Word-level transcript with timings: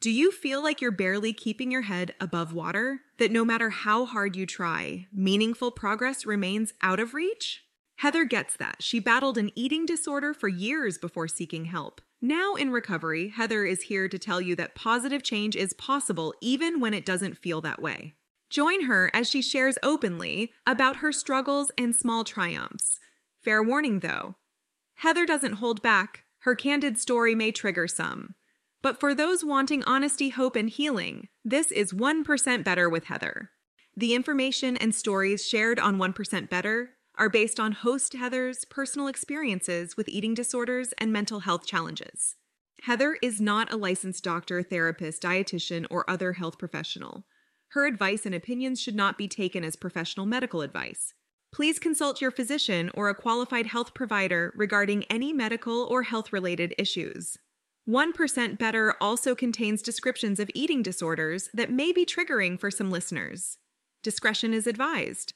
Do 0.00 0.12
you 0.12 0.30
feel 0.30 0.62
like 0.62 0.80
you're 0.80 0.92
barely 0.92 1.32
keeping 1.32 1.72
your 1.72 1.82
head 1.82 2.14
above 2.20 2.52
water? 2.52 3.00
That 3.18 3.32
no 3.32 3.44
matter 3.44 3.70
how 3.70 4.06
hard 4.06 4.36
you 4.36 4.46
try, 4.46 5.08
meaningful 5.12 5.72
progress 5.72 6.24
remains 6.24 6.72
out 6.80 7.00
of 7.00 7.14
reach? 7.14 7.64
Heather 7.96 8.24
gets 8.24 8.56
that. 8.58 8.76
She 8.78 9.00
battled 9.00 9.36
an 9.36 9.50
eating 9.56 9.86
disorder 9.86 10.32
for 10.32 10.46
years 10.46 10.98
before 10.98 11.26
seeking 11.26 11.64
help. 11.64 12.00
Now 12.22 12.54
in 12.54 12.70
recovery, 12.70 13.30
Heather 13.30 13.64
is 13.64 13.82
here 13.82 14.08
to 14.08 14.20
tell 14.20 14.40
you 14.40 14.54
that 14.54 14.76
positive 14.76 15.24
change 15.24 15.56
is 15.56 15.72
possible 15.72 16.32
even 16.40 16.78
when 16.78 16.94
it 16.94 17.04
doesn't 17.04 17.38
feel 17.38 17.60
that 17.62 17.82
way. 17.82 18.14
Join 18.50 18.82
her 18.82 19.10
as 19.12 19.28
she 19.28 19.42
shares 19.42 19.78
openly 19.82 20.52
about 20.64 20.98
her 20.98 21.10
struggles 21.10 21.72
and 21.76 21.94
small 21.94 22.22
triumphs. 22.22 23.00
Fair 23.42 23.64
warning 23.64 23.98
though, 23.98 24.36
Heather 24.94 25.26
doesn't 25.26 25.54
hold 25.54 25.82
back. 25.82 26.22
Her 26.42 26.54
candid 26.54 26.98
story 26.98 27.34
may 27.34 27.50
trigger 27.50 27.88
some. 27.88 28.36
But 28.82 29.00
for 29.00 29.14
those 29.14 29.44
wanting 29.44 29.82
honesty, 29.84 30.28
hope, 30.28 30.54
and 30.54 30.70
healing, 30.70 31.28
this 31.44 31.72
is 31.72 31.92
1% 31.92 32.64
Better 32.64 32.88
with 32.88 33.04
Heather. 33.04 33.50
The 33.96 34.14
information 34.14 34.76
and 34.76 34.94
stories 34.94 35.46
shared 35.46 35.80
on 35.80 35.98
1% 35.98 36.48
Better 36.48 36.90
are 37.16 37.28
based 37.28 37.58
on 37.58 37.72
host 37.72 38.12
Heather's 38.12 38.64
personal 38.64 39.08
experiences 39.08 39.96
with 39.96 40.08
eating 40.08 40.34
disorders 40.34 40.94
and 40.98 41.12
mental 41.12 41.40
health 41.40 41.66
challenges. 41.66 42.36
Heather 42.82 43.18
is 43.20 43.40
not 43.40 43.72
a 43.72 43.76
licensed 43.76 44.22
doctor, 44.22 44.62
therapist, 44.62 45.22
dietitian, 45.22 45.84
or 45.90 46.08
other 46.08 46.34
health 46.34 46.58
professional. 46.58 47.24
Her 47.70 47.86
advice 47.86 48.24
and 48.24 48.34
opinions 48.34 48.80
should 48.80 48.94
not 48.94 49.18
be 49.18 49.26
taken 49.26 49.64
as 49.64 49.74
professional 49.74 50.26
medical 50.26 50.62
advice. 50.62 51.12
Please 51.52 51.80
consult 51.80 52.20
your 52.20 52.30
physician 52.30 52.90
or 52.94 53.08
a 53.08 53.14
qualified 53.14 53.66
health 53.66 53.94
provider 53.94 54.52
regarding 54.54 55.02
any 55.04 55.32
medical 55.32 55.88
or 55.90 56.04
health 56.04 56.32
related 56.32 56.72
issues. 56.78 57.36
1% 57.88 58.58
Better 58.58 58.94
also 59.00 59.34
contains 59.34 59.80
descriptions 59.80 60.38
of 60.38 60.50
eating 60.54 60.82
disorders 60.82 61.48
that 61.54 61.72
may 61.72 61.90
be 61.90 62.04
triggering 62.04 62.60
for 62.60 62.70
some 62.70 62.90
listeners. 62.90 63.56
Discretion 64.02 64.52
is 64.52 64.66
advised. 64.66 65.32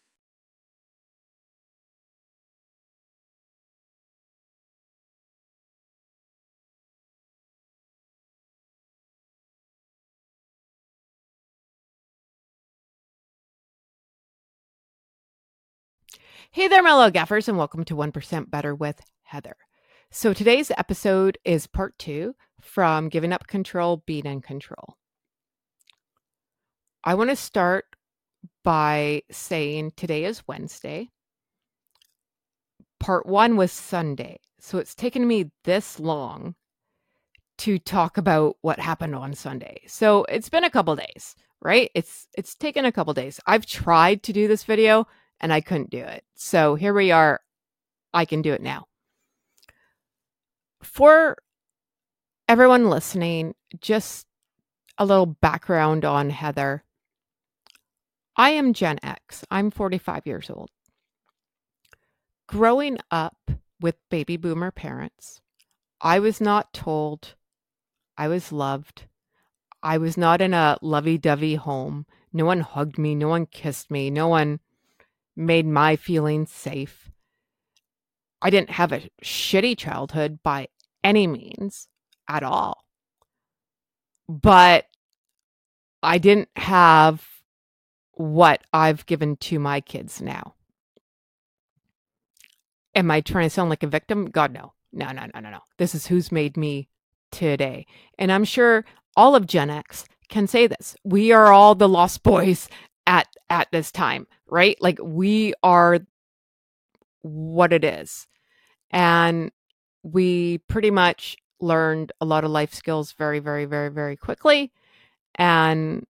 Hey 16.51 16.69
there, 16.69 16.83
little 16.83 17.11
gaffers, 17.11 17.49
and 17.49 17.57
welcome 17.57 17.83
to 17.85 17.97
1% 17.97 18.51
Better 18.51 18.75
with 18.75 19.01
Heather. 19.23 19.57
So 20.15 20.35
today's 20.35 20.71
episode 20.77 21.39
is 21.43 21.67
part 21.67 21.99
two 21.99 22.35
from 22.63 23.09
Giving 23.09 23.33
Up 23.33 23.47
Control, 23.47 24.03
Being 24.07 24.25
in 24.25 24.41
Control. 24.41 24.97
I 27.05 27.15
want 27.15 27.31
to 27.31 27.37
start 27.37 27.85
by 28.65 29.23
saying 29.31 29.93
today 29.97 30.25
is 30.25 30.47
Wednesday. 30.47 31.11
Part 33.01 33.27
one 33.27 33.57
was 33.57 33.73
Sunday. 33.73 34.39
So 34.61 34.79
it's 34.79 34.95
taken 34.95 35.27
me 35.27 35.51
this 35.65 35.99
long 35.99 36.55
to 37.59 37.79
talk 37.79 38.17
about 38.17 38.57
what 38.63 38.79
happened 38.79 39.15
on 39.15 39.35
Sunday. 39.35 39.83
So 39.87 40.25
it's 40.29 40.49
been 40.49 40.65
a 40.65 40.71
couple 40.71 40.95
days, 40.97 41.35
right? 41.61 41.91
It's 41.95 42.29
it's 42.39 42.55
taken 42.55 42.85
a 42.85 42.93
couple 42.93 43.13
days. 43.13 43.41
I've 43.47 43.67
tried 43.67 44.23
to 44.23 44.33
do 44.33 44.47
this 44.47 44.65
video 44.65 45.07
and 45.41 45.53
I 45.53 45.61
couldn't 45.61 45.91
do 45.91 45.99
it. 45.99 46.25
So 46.37 46.77
here 46.77 46.95
we 46.95 47.11
are. 47.11 47.41
I 48.15 48.25
can 48.25 48.43
do 48.43 48.53
it 48.53 48.63
now 48.63 48.87
for 50.83 51.37
everyone 52.49 52.91
listening, 52.91 53.55
just 53.81 54.27
a 54.99 55.05
little 55.05 55.27
background 55.27 56.05
on 56.05 56.31
Heather. 56.31 56.85
I 58.37 58.51
am 58.51 58.73
Gen 58.73 58.99
X. 59.03 59.45
I'm 59.51 59.71
45 59.71 60.27
years 60.27 60.51
old. 60.51 60.71
Growing 62.49 62.99
up 63.11 63.37
with 63.81 63.97
baby 64.11 64.37
boomer 64.37 64.71
parents, 64.71 65.41
I 66.01 66.19
was 66.19 66.41
not 66.41 66.73
told 66.73 67.35
I 68.17 68.29
was 68.29 68.53
loved. 68.53 69.05
I 69.83 69.99
was 69.99 70.17
not 70.17 70.41
in 70.41 70.55
a 70.55 70.79
lovey 70.83 71.19
dovey 71.19 71.55
home. 71.55 72.07
No 72.33 72.45
one 72.45 72.61
hugged 72.61 72.99
me. 72.99 73.15
No 73.15 73.29
one 73.29 73.47
kissed 73.47 73.91
me. 73.91 74.11
No 74.11 74.29
one 74.29 74.61
made 75.37 75.67
my 75.67 75.97
feelings 75.97 76.51
safe. 76.51 77.11
I 78.41 78.51
didn't 78.51 78.71
have 78.71 78.93
a 78.93 79.09
shitty 79.23 79.79
childhood 79.79 80.41
by 80.43 80.69
any 81.05 81.27
means 81.27 81.89
at 82.29 82.43
all. 82.43 82.85
But 84.29 84.87
I 86.03 86.19
didn't 86.19 86.49
have 86.57 87.27
what 88.13 88.63
I've 88.73 89.07
given 89.07 89.37
to 89.37 89.59
my 89.59 89.81
kids 89.81 90.21
now. 90.21 90.55
Am 92.95 93.11
I 93.11 93.21
trying 93.21 93.47
to 93.47 93.51
sound 93.51 93.71
like 93.71 93.83
a 93.83 93.89
victim? 93.89 94.27
God, 94.27 94.53
no. 94.53 94.73
No, 94.93 95.11
no, 95.11 95.27
no, 95.35 95.41
no, 95.41 95.51
no. 95.51 95.61
This 95.79 95.95
is 95.95 96.07
who's 96.07 96.31
made 96.31 96.57
me 96.57 96.89
today. 97.31 97.87
And 98.19 98.31
I'm 98.31 98.45
sure 98.45 98.85
all 99.17 99.35
of 99.35 99.47
Gen 99.47 99.71
X 99.71 100.05
can 100.29 100.47
say 100.47 100.67
this. 100.67 100.95
We 101.03 101.33
are 101.33 101.53
all 101.53 101.75
the 101.75 101.89
lost 101.89 102.23
boys 102.23 102.69
at 103.07 103.27
at 103.49 103.69
this 103.73 103.91
time, 103.91 104.27
right? 104.47 104.77
Like 104.81 104.99
we 105.03 105.55
are 105.63 106.01
what 107.23 107.73
it 107.73 107.85
is. 107.85 108.27
And 108.91 109.51
we 110.03 110.59
pretty 110.59 110.91
much 110.91 111.37
learned 111.63 112.13
a 112.21 112.25
lot 112.25 112.45
of 112.45 112.51
life 112.51 112.75
skills 112.75 113.13
very, 113.13 113.39
very, 113.39 113.65
very, 113.65 113.89
very 113.89 114.17
quickly. 114.17 114.73
And 115.37 116.05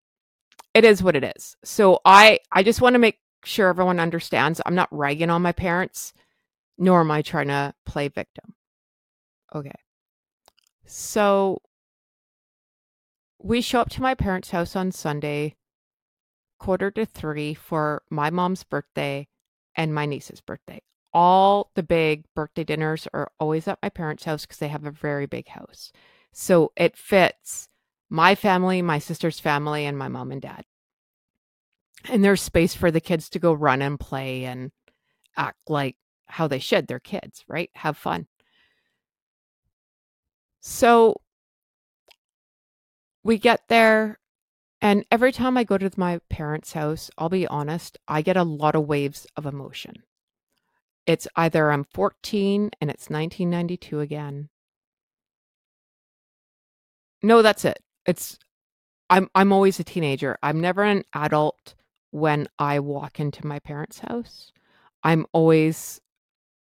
it 0.75 0.84
is 0.84 1.03
what 1.03 1.16
it 1.16 1.25
is. 1.25 1.56
So 1.64 2.00
I 2.04 2.41
I 2.53 2.62
just 2.62 2.81
want 2.81 2.94
to 2.94 2.98
make 3.00 3.19
sure 3.44 3.69
everyone 3.69 4.00
understands 4.00 4.60
I'm 4.64 4.75
not 4.75 4.88
ragging 4.92 5.31
on 5.31 5.42
my 5.42 5.53
parents, 5.53 6.12
nor 6.76 7.00
am 7.00 7.10
I 7.10 7.22
trying 7.22 7.48
to 7.48 7.75
play 7.84 8.09
victim. 8.09 8.54
Okay. 9.54 9.72
So 10.86 11.62
we 13.41 13.60
show 13.60 13.80
up 13.80 13.91
to 13.91 14.03
my 14.03 14.15
parents' 14.15 14.50
house 14.50 14.76
on 14.76 14.92
Sunday, 14.92 15.56
quarter 16.59 16.91
to 16.92 17.06
three, 17.06 17.54
for 17.54 18.03
my 18.10 18.30
mom's 18.30 18.65
birthday 18.65 19.28
and 19.75 19.94
my 19.94 20.06
niece's 20.06 20.41
birthday 20.41 20.82
all 21.13 21.71
the 21.75 21.83
big 21.83 22.25
birthday 22.35 22.65
dinners 22.65 23.09
are 23.13 23.31
always 23.41 23.67
at 23.69 23.79
my 23.83 23.89
parents' 23.89 24.25
house 24.25 24.43
because 24.43 24.59
they 24.59 24.69
have 24.69 24.85
a 24.85 24.91
very 24.91 25.27
big 25.27 25.49
house. 25.49 25.93
So 26.33 26.73
it 26.77 26.97
fits 26.97 27.69
my 28.11 28.35
family, 28.35 28.83
my 28.83 28.99
sister's 28.99 29.41
family, 29.41 29.85
and 29.85 29.99
my 29.99 30.09
mom 30.09 30.33
and 30.33 30.43
dad. 30.43 30.65
And 32.09 32.25
there's 32.25 32.43
space 32.43 32.75
for 32.75 32.91
the 32.91 33.01
kids 33.01 33.29
to 33.31 33.39
go 33.39 33.53
run 33.53 33.83
and 33.83 33.99
play 33.99 34.45
and 34.45 34.71
act 35.37 35.59
like 35.69 35.97
how 36.27 36.47
they 36.47 36.59
should. 36.59 36.87
They're 36.87 37.01
kids, 37.01 37.45
right? 37.49 37.71
Have 37.75 37.97
fun. 37.97 38.27
So 40.61 41.21
we 43.23 43.39
get 43.39 43.63
there, 43.69 44.19
and 44.81 45.05
every 45.11 45.33
time 45.33 45.57
I 45.57 45.65
go 45.65 45.79
to 45.79 45.91
my 45.97 46.21
parents' 46.31 46.73
house, 46.73 47.11
I'll 47.19 47.29
be 47.29 47.47
honest, 47.47 47.99
I 48.07 48.23
get 48.23 48.37
a 48.37 48.43
lot 48.43 48.75
of 48.75 48.87
waves 48.87 49.27
of 49.37 49.47
emotion. 49.47 50.03
It's 51.09 51.27
either 51.37 51.73
I'm 51.73 51.85
14 51.85 52.71
and 52.83 52.91
it's 52.91 53.09
1992 53.09 54.01
again. 54.01 54.51
No, 57.23 57.41
that's 57.41 57.65
it. 57.65 57.79
It's 58.07 58.39
I'm 59.09 59.31
I'm 59.35 59.51
always 59.51 59.81
a 59.81 59.85
teenager. 59.85 60.37
I'm 60.43 60.61
never 60.61 60.83
an 60.85 61.05
adult 61.15 61.75
when 62.11 62.47
I 62.59 62.79
walk 62.81 63.21
into 63.21 63.47
my 63.47 63.59
parents' 63.59 64.01
house. 64.01 64.53
I'm 65.03 65.25
always 65.33 65.99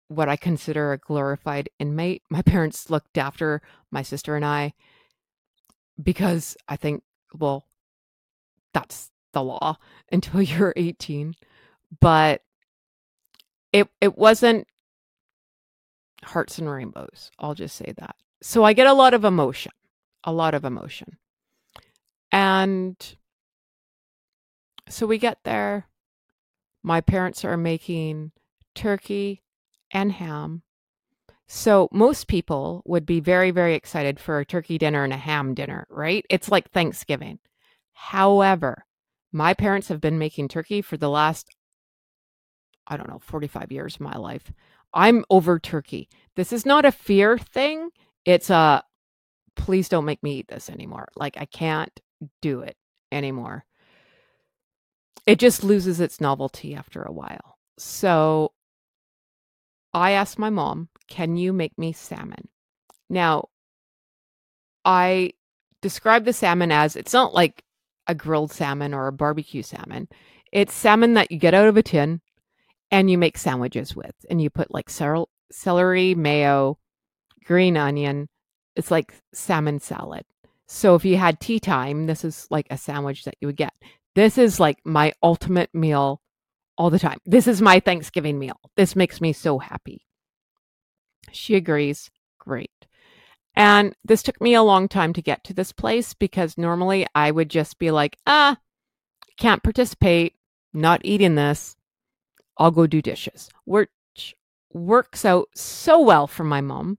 what 0.06 0.28
I 0.28 0.36
consider 0.36 0.92
a 0.92 0.98
glorified 0.98 1.68
inmate. 1.80 2.22
My 2.30 2.42
parents 2.54 2.88
looked 2.88 3.18
after 3.18 3.60
my 3.90 4.02
sister 4.02 4.36
and 4.36 4.44
I 4.44 4.74
because 6.00 6.56
I 6.68 6.76
think 6.76 7.02
well 7.34 7.64
that's 8.72 9.10
the 9.32 9.42
law 9.42 9.76
until 10.12 10.40
you're 10.40 10.72
18. 10.76 11.34
But 12.00 12.42
it 13.72 13.88
it 14.00 14.16
wasn't 14.16 14.66
hearts 16.22 16.58
and 16.58 16.70
rainbows. 16.70 17.30
I'll 17.38 17.54
just 17.54 17.76
say 17.76 17.92
that. 17.98 18.16
So 18.42 18.64
I 18.64 18.72
get 18.72 18.86
a 18.86 18.92
lot 18.92 19.14
of 19.14 19.24
emotion, 19.24 19.72
a 20.24 20.32
lot 20.32 20.54
of 20.54 20.64
emotion. 20.64 21.18
And 22.32 22.96
so 24.88 25.06
we 25.06 25.18
get 25.18 25.38
there. 25.44 25.86
My 26.82 27.00
parents 27.00 27.44
are 27.44 27.56
making 27.56 28.32
turkey 28.74 29.42
and 29.90 30.12
ham. 30.12 30.62
So 31.46 31.88
most 31.92 32.28
people 32.28 32.82
would 32.86 33.04
be 33.04 33.20
very, 33.20 33.50
very 33.50 33.74
excited 33.74 34.20
for 34.20 34.38
a 34.38 34.44
turkey 34.44 34.78
dinner 34.78 35.04
and 35.04 35.12
a 35.12 35.16
ham 35.16 35.52
dinner, 35.52 35.86
right? 35.90 36.24
It's 36.30 36.48
like 36.48 36.70
Thanksgiving. 36.70 37.40
However, 37.92 38.86
my 39.32 39.52
parents 39.54 39.88
have 39.88 40.00
been 40.00 40.18
making 40.18 40.48
turkey 40.48 40.80
for 40.80 40.96
the 40.96 41.10
last 41.10 41.54
I 42.90 42.96
don't 42.96 43.08
know, 43.08 43.20
45 43.20 43.72
years 43.72 43.94
of 43.94 44.00
my 44.00 44.16
life. 44.16 44.52
I'm 44.92 45.24
over 45.30 45.58
turkey. 45.58 46.08
This 46.34 46.52
is 46.52 46.66
not 46.66 46.84
a 46.84 46.92
fear 46.92 47.38
thing. 47.38 47.90
It's 48.24 48.50
a 48.50 48.82
please 49.54 49.88
don't 49.88 50.04
make 50.04 50.22
me 50.22 50.38
eat 50.38 50.48
this 50.48 50.68
anymore. 50.68 51.08
Like, 51.16 51.36
I 51.38 51.44
can't 51.44 52.00
do 52.42 52.60
it 52.60 52.76
anymore. 53.12 53.64
It 55.26 55.38
just 55.38 55.62
loses 55.62 56.00
its 56.00 56.20
novelty 56.20 56.74
after 56.74 57.02
a 57.02 57.12
while. 57.12 57.58
So 57.78 58.52
I 59.94 60.12
asked 60.12 60.38
my 60.38 60.50
mom, 60.50 60.88
Can 61.08 61.36
you 61.36 61.52
make 61.52 61.78
me 61.78 61.92
salmon? 61.92 62.48
Now, 63.08 63.48
I 64.84 65.34
describe 65.82 66.24
the 66.24 66.32
salmon 66.32 66.72
as 66.72 66.96
it's 66.96 67.12
not 67.12 67.34
like 67.34 67.62
a 68.06 68.14
grilled 68.14 68.52
salmon 68.52 68.92
or 68.94 69.06
a 69.06 69.12
barbecue 69.12 69.62
salmon. 69.62 70.08
It's 70.52 70.74
salmon 70.74 71.14
that 71.14 71.30
you 71.30 71.38
get 71.38 71.54
out 71.54 71.68
of 71.68 71.76
a 71.76 71.82
tin 71.82 72.20
and 72.90 73.10
you 73.10 73.18
make 73.18 73.38
sandwiches 73.38 73.94
with. 73.94 74.14
And 74.28 74.40
you 74.40 74.50
put 74.50 74.72
like 74.72 74.90
celery, 74.90 76.14
mayo, 76.14 76.78
green 77.44 77.76
onion. 77.76 78.28
It's 78.76 78.90
like 78.90 79.14
salmon 79.32 79.80
salad. 79.80 80.24
So 80.68 80.94
if 80.94 81.04
you 81.04 81.16
had 81.16 81.40
tea 81.40 81.58
time, 81.58 82.06
this 82.06 82.24
is 82.24 82.46
like 82.50 82.66
a 82.70 82.78
sandwich 82.78 83.24
that 83.24 83.34
you 83.40 83.48
would 83.48 83.56
get. 83.56 83.72
This 84.14 84.38
is 84.38 84.60
like 84.60 84.78
my 84.84 85.12
ultimate 85.22 85.70
meal 85.74 86.20
all 86.78 86.90
the 86.90 86.98
time. 86.98 87.18
This 87.26 87.46
is 87.46 87.60
my 87.60 87.80
Thanksgiving 87.80 88.38
meal. 88.38 88.58
This 88.76 88.96
makes 88.96 89.20
me 89.20 89.32
so 89.32 89.58
happy. 89.58 90.06
She 91.32 91.56
agrees. 91.56 92.10
Great. 92.38 92.70
And 93.54 93.94
this 94.04 94.22
took 94.22 94.40
me 94.40 94.54
a 94.54 94.62
long 94.62 94.88
time 94.88 95.12
to 95.14 95.22
get 95.22 95.44
to 95.44 95.54
this 95.54 95.72
place 95.72 96.14
because 96.14 96.56
normally 96.56 97.06
I 97.14 97.30
would 97.30 97.50
just 97.50 97.78
be 97.78 97.90
like, 97.90 98.16
ah, 98.26 98.56
can't 99.36 99.62
participate, 99.62 100.36
not 100.72 101.00
eating 101.04 101.34
this. 101.34 101.76
I'll 102.60 102.70
go 102.70 102.86
do 102.86 103.00
dishes, 103.00 103.48
which 103.64 104.36
works 104.72 105.24
out 105.24 105.48
so 105.56 105.98
well 106.00 106.26
for 106.26 106.44
my 106.44 106.60
mom 106.60 106.98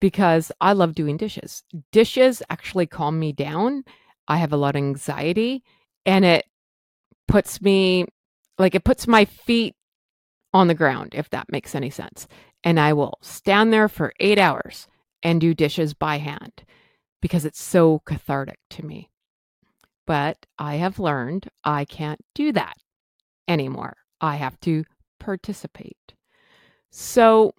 because 0.00 0.52
I 0.60 0.72
love 0.74 0.94
doing 0.94 1.16
dishes. 1.16 1.64
Dishes 1.90 2.40
actually 2.48 2.86
calm 2.86 3.18
me 3.18 3.32
down. 3.32 3.82
I 4.28 4.36
have 4.36 4.52
a 4.52 4.56
lot 4.56 4.76
of 4.76 4.78
anxiety 4.78 5.64
and 6.06 6.24
it 6.24 6.46
puts 7.26 7.60
me 7.60 8.06
like 8.58 8.76
it 8.76 8.84
puts 8.84 9.08
my 9.08 9.24
feet 9.24 9.74
on 10.54 10.68
the 10.68 10.74
ground, 10.74 11.14
if 11.14 11.28
that 11.30 11.50
makes 11.50 11.74
any 11.74 11.90
sense. 11.90 12.28
And 12.62 12.78
I 12.78 12.92
will 12.92 13.18
stand 13.20 13.72
there 13.72 13.88
for 13.88 14.12
eight 14.20 14.38
hours 14.38 14.86
and 15.20 15.40
do 15.40 15.52
dishes 15.52 15.94
by 15.94 16.18
hand 16.18 16.64
because 17.20 17.44
it's 17.44 17.60
so 17.60 17.98
cathartic 18.06 18.60
to 18.70 18.86
me. 18.86 19.10
But 20.06 20.46
I 20.60 20.76
have 20.76 21.00
learned 21.00 21.48
I 21.64 21.84
can't 21.84 22.20
do 22.36 22.52
that 22.52 22.76
anymore. 23.48 23.96
I 24.20 24.36
have 24.36 24.58
to 24.60 24.84
participate. 25.18 26.14
So, 26.90 27.54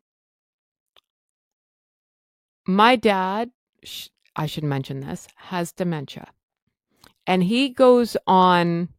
my 2.66 2.96
dad, 2.96 3.52
I 4.36 4.46
should 4.46 4.64
mention 4.64 5.02
this, 5.02 5.28
has 5.36 5.72
dementia. 5.72 6.28
And 7.26 7.44
he 7.44 7.70
goes 7.70 8.18
on, 8.26 8.90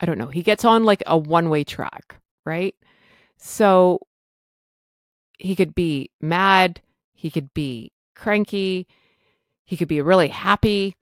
I 0.00 0.06
don't 0.06 0.18
know, 0.18 0.28
he 0.28 0.42
gets 0.42 0.64
on 0.64 0.84
like 0.84 1.02
a 1.06 1.16
one 1.16 1.50
way 1.50 1.64
track, 1.64 2.16
right? 2.44 2.74
So, 3.38 4.00
he 5.38 5.56
could 5.56 5.74
be 5.74 6.10
mad, 6.20 6.80
he 7.12 7.30
could 7.30 7.52
be 7.54 7.92
cranky. 8.14 8.86
He 9.64 9.76
could 9.76 9.88
be 9.88 10.00
really 10.02 10.28
happy. 10.28 10.96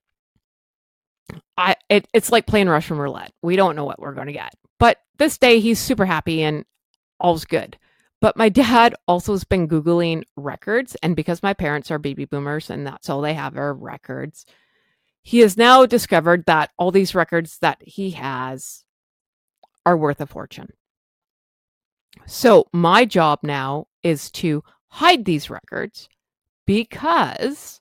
I 1.57 1.77
it, 1.89 2.07
it's 2.13 2.31
like 2.31 2.47
playing 2.47 2.69
Russian 2.69 2.99
roulette. 2.99 3.33
We 3.43 3.57
don't 3.57 3.77
know 3.77 3.85
what 3.85 4.01
we're 4.01 4.15
going 4.15 4.27
to 4.27 4.33
get. 4.33 4.55
This 5.19 5.39
day 5.39 5.61
he's 5.61 5.79
super 5.79 6.07
happy 6.07 6.43
and 6.43 6.65
all's 7.19 7.45
good. 7.45 7.79
But 8.21 8.37
my 8.37 8.49
dad 8.49 8.95
also 9.07 9.33
has 9.33 9.45
been 9.45 9.69
Googling 9.69 10.25
records. 10.37 10.97
And 11.03 11.17
because 11.17 11.43
my 11.43 11.55
parents 11.55 11.91
are 11.91 11.99
baby 11.99 12.25
boomers 12.25 12.71
and 12.71 12.87
that's 12.87 13.09
all 13.09 13.21
they 13.21 13.35
have 13.35 13.57
are 13.57 13.75
records, 13.75 14.47
he 15.23 15.41
has 15.41 15.57
now 15.57 15.85
discovered 15.87 16.47
that 16.47 16.71
all 16.79 16.91
these 16.91 17.15
records 17.15 17.59
that 17.61 17.83
he 17.83 18.11
has 18.13 18.85
are 19.85 19.97
worth 19.97 20.21
a 20.21 20.27
fortune. 20.27 20.69
So 22.27 22.67
my 22.73 23.05
job 23.05 23.41
now 23.43 23.87
is 24.03 24.31
to 24.33 24.63
hide 24.89 25.25
these 25.25 25.51
records 25.51 26.09
because 26.67 27.81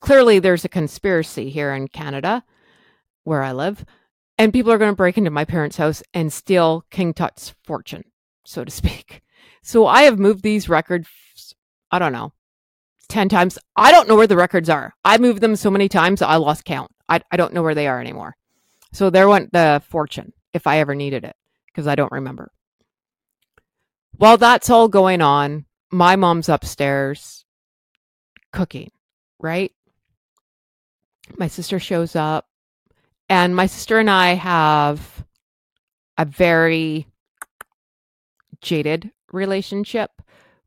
clearly 0.00 0.38
there's 0.38 0.64
a 0.64 0.68
conspiracy 0.68 1.50
here 1.50 1.72
in 1.72 1.88
Canada 1.88 2.44
where 3.24 3.42
I 3.42 3.52
live, 3.52 3.84
and 4.42 4.52
people 4.52 4.72
are 4.72 4.78
going 4.78 4.90
to 4.90 4.96
break 4.96 5.16
into 5.16 5.30
my 5.30 5.44
parents' 5.44 5.76
house 5.76 6.02
and 6.12 6.32
steal 6.32 6.84
King 6.90 7.14
Tut's 7.14 7.54
fortune, 7.62 8.02
so 8.44 8.64
to 8.64 8.70
speak. 8.70 9.22
So 9.64 9.86
I 9.86 10.02
have 10.02 10.18
moved 10.18 10.42
these 10.42 10.68
records, 10.68 11.06
I 11.92 12.00
don't 12.00 12.12
know, 12.12 12.32
10 13.06 13.28
times. 13.28 13.60
I 13.76 13.92
don't 13.92 14.08
know 14.08 14.16
where 14.16 14.26
the 14.26 14.34
records 14.34 14.68
are. 14.68 14.92
I 15.04 15.18
moved 15.18 15.40
them 15.40 15.54
so 15.54 15.70
many 15.70 15.88
times, 15.88 16.20
I 16.20 16.34
lost 16.34 16.64
count. 16.64 16.90
I, 17.08 17.20
I 17.30 17.36
don't 17.36 17.54
know 17.54 17.62
where 17.62 17.76
they 17.76 17.86
are 17.86 18.00
anymore. 18.00 18.34
So 18.90 19.08
there 19.08 19.28
went 19.28 19.52
the 19.52 19.80
fortune 19.88 20.32
if 20.52 20.66
I 20.66 20.78
ever 20.80 20.96
needed 20.96 21.22
it, 21.22 21.36
because 21.66 21.86
I 21.86 21.94
don't 21.94 22.10
remember. 22.10 22.50
While 24.16 24.36
that's 24.36 24.68
all 24.68 24.88
going 24.88 25.22
on, 25.22 25.66
my 25.92 26.16
mom's 26.16 26.48
upstairs 26.48 27.44
cooking, 28.50 28.90
right? 29.38 29.70
My 31.36 31.46
sister 31.46 31.78
shows 31.78 32.16
up, 32.16 32.48
and 33.32 33.56
my 33.56 33.64
sister 33.64 33.98
and 33.98 34.10
I 34.10 34.34
have 34.34 35.24
a 36.18 36.26
very 36.26 37.06
jaded 38.60 39.10
relationship. 39.32 40.10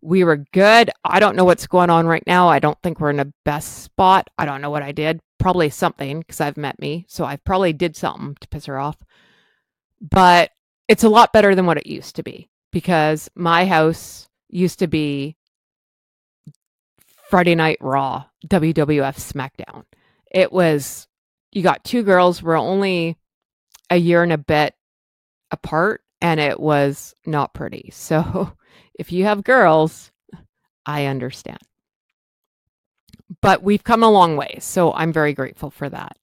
We 0.01 0.23
were 0.23 0.47
good. 0.51 0.89
I 1.03 1.19
don't 1.19 1.35
know 1.35 1.45
what's 1.45 1.67
going 1.67 1.91
on 1.91 2.07
right 2.07 2.23
now. 2.25 2.49
I 2.49 2.57
don't 2.57 2.81
think 2.81 2.99
we're 2.99 3.11
in 3.11 3.17
the 3.17 3.31
best 3.43 3.83
spot. 3.83 4.31
I 4.39 4.47
don't 4.47 4.61
know 4.61 4.71
what 4.71 4.81
I 4.81 4.93
did. 4.93 5.19
Probably 5.37 5.69
something 5.69 6.21
because 6.21 6.41
I've 6.41 6.57
met 6.57 6.79
me. 6.79 7.05
So 7.07 7.23
I 7.23 7.35
probably 7.35 7.71
did 7.71 7.95
something 7.95 8.35
to 8.41 8.47
piss 8.47 8.65
her 8.65 8.79
off. 8.79 8.97
But 10.01 10.49
it's 10.87 11.03
a 11.03 11.09
lot 11.09 11.33
better 11.33 11.53
than 11.53 11.67
what 11.67 11.77
it 11.77 11.85
used 11.85 12.15
to 12.15 12.23
be 12.23 12.49
because 12.71 13.29
my 13.35 13.67
house 13.67 14.27
used 14.49 14.79
to 14.79 14.87
be 14.87 15.37
Friday 17.29 17.53
Night 17.53 17.77
Raw, 17.79 18.25
WWF 18.47 19.17
SmackDown. 19.17 19.83
It 20.31 20.51
was, 20.51 21.07
you 21.55 21.63
got 21.63 21.83
two 21.83 22.03
girls, 22.03 22.43
we're 22.43 22.59
only 22.59 23.17
a 23.89 23.97
year 23.97 24.23
and 24.23 24.33
a 24.33 24.37
bit 24.37 24.75
apart, 25.51 26.01
and 26.21 26.39
it 26.39 26.59
was 26.59 27.13
not 27.25 27.53
pretty. 27.53 27.91
So 27.93 28.53
if 28.97 29.11
you 29.11 29.25
have 29.25 29.43
girls, 29.43 30.11
I 30.85 31.05
understand. 31.05 31.59
But 33.41 33.63
we've 33.63 33.83
come 33.83 34.03
a 34.03 34.11
long 34.11 34.37
way. 34.37 34.57
So 34.59 34.93
I'm 34.93 35.11
very 35.11 35.33
grateful 35.33 35.69
for 35.69 35.89
that. 35.89 36.17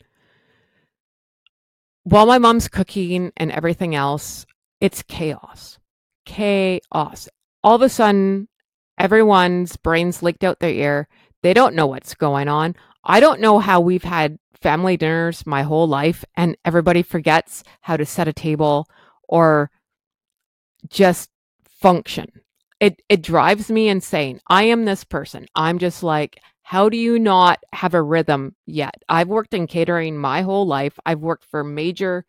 While 2.04 2.26
my 2.26 2.38
mom's 2.38 2.68
cooking 2.68 3.32
and 3.36 3.52
everything 3.52 3.94
else, 3.94 4.46
it's 4.80 5.02
chaos. 5.02 5.78
Chaos 6.24 7.28
all 7.64 7.76
of 7.76 7.82
a 7.82 7.88
sudden, 7.88 8.48
everyone's 8.98 9.76
brains 9.76 10.22
leaked 10.22 10.44
out 10.44 10.58
their 10.60 10.70
ear. 10.70 11.08
They 11.42 11.54
don't 11.54 11.74
know 11.74 11.86
what's 11.86 12.14
going 12.14 12.48
on. 12.48 12.76
I 13.04 13.20
don't 13.20 13.40
know 13.40 13.58
how 13.58 13.80
we've 13.80 14.04
had 14.04 14.38
family 14.60 14.96
dinners 14.96 15.44
my 15.46 15.62
whole 15.62 15.88
life 15.88 16.24
and 16.36 16.56
everybody 16.64 17.02
forgets 17.02 17.64
how 17.80 17.96
to 17.96 18.06
set 18.06 18.28
a 18.28 18.32
table 18.32 18.88
or 19.28 19.70
just 20.88 21.30
function. 21.68 22.30
It 22.80 23.02
it 23.08 23.22
drives 23.22 23.70
me 23.70 23.88
insane. 23.88 24.40
I 24.48 24.64
am 24.64 24.84
this 24.84 25.04
person. 25.04 25.46
I'm 25.54 25.78
just 25.78 26.02
like 26.02 26.40
how 26.62 26.88
do 26.88 26.96
you 26.96 27.18
not 27.18 27.58
have 27.72 27.92
a 27.92 28.02
rhythm 28.02 28.54
yet? 28.66 28.94
I've 29.08 29.28
worked 29.28 29.52
in 29.52 29.66
catering 29.66 30.16
my 30.16 30.42
whole 30.42 30.66
life. 30.66 30.98
I've 31.04 31.20
worked 31.20 31.44
for 31.44 31.64
major 31.64 32.24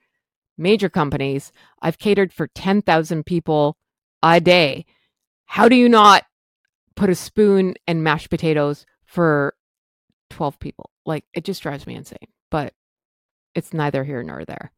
major 0.58 0.90
companies. 0.90 1.52
I've 1.82 1.98
catered 1.98 2.32
for 2.32 2.48
10,000 2.48 3.26
people 3.26 3.78
a 4.22 4.40
day. 4.40 4.86
How 5.46 5.68
do 5.68 5.76
you 5.76 5.90
not 5.90 6.24
put 6.96 7.10
a 7.10 7.16
spoon 7.16 7.76
and 7.88 8.04
mashed 8.04 8.30
potatoes 8.30 8.86
for 9.06 9.56
12 10.34 10.60
people? 10.60 10.90
Like, 11.06 11.26
it 11.34 11.44
just 11.44 11.62
drives 11.62 11.88
me 11.88 11.96
insane, 11.96 12.28
but 12.50 12.74
it's 13.56 13.74
neither 13.74 14.04
here 14.04 14.24
nor 14.24 14.46
there. 14.46 14.72